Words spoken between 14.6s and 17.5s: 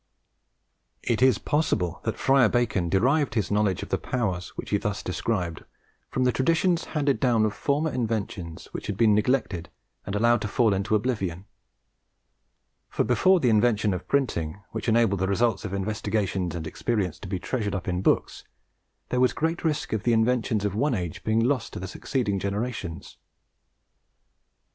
which enabled the results of investigation and experience to be